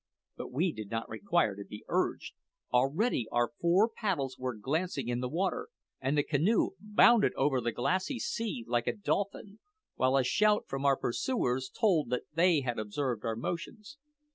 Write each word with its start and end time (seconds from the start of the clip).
But 0.35 0.51
we 0.51 0.71
did 0.71 0.89
not 0.89 1.07
require 1.07 1.55
to 1.55 1.63
be 1.63 1.85
urged. 1.87 2.33
Already 2.73 3.27
our 3.31 3.51
four 3.61 3.87
paddles 3.87 4.35
were 4.39 4.55
glancing 4.55 5.07
in 5.09 5.19
the 5.19 5.29
water, 5.29 5.69
and 5.99 6.17
the 6.17 6.23
canoe 6.23 6.71
bounded 6.79 7.33
over 7.35 7.61
the 7.61 7.71
glassy 7.71 8.17
sea 8.17 8.65
like 8.67 8.87
a 8.87 8.93
dolphin, 8.97 9.59
while 9.93 10.17
a 10.17 10.23
shout 10.23 10.63
from 10.67 10.85
our 10.85 10.97
pursuers 10.97 11.69
told 11.69 12.09
that 12.09 12.23
they 12.33 12.61
had 12.61 12.79
observed 12.79 13.23
our 13.25 13.35
motions. 13.35 13.99